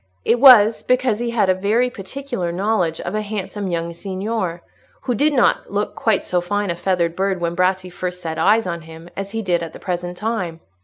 [0.25, 4.63] It was, because he had a very particular knowledge of a handsome young signor,
[5.01, 8.65] who did not look quite so fine a feathered bird when Bratti first set eyes
[8.65, 10.59] on him as he did at the present time.